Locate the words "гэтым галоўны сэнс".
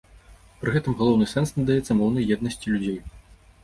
0.77-1.53